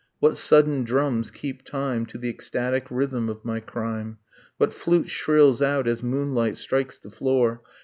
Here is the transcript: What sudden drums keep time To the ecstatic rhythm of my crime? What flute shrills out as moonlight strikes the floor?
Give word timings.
What 0.19 0.35
sudden 0.35 0.83
drums 0.83 1.29
keep 1.29 1.63
time 1.63 2.07
To 2.07 2.17
the 2.17 2.27
ecstatic 2.27 2.87
rhythm 2.89 3.29
of 3.29 3.45
my 3.45 3.59
crime? 3.59 4.17
What 4.57 4.73
flute 4.73 5.09
shrills 5.11 5.61
out 5.63 5.87
as 5.87 6.01
moonlight 6.01 6.57
strikes 6.57 6.97
the 6.97 7.11
floor? 7.11 7.61